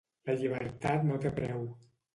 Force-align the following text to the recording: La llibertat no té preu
La 0.29 0.35
llibertat 0.39 1.07
no 1.11 1.21
té 1.27 1.37
preu 1.39 1.67